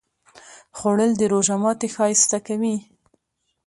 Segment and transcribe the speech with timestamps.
[0.77, 2.75] خوړل د روژه ماتی ښایسته کوي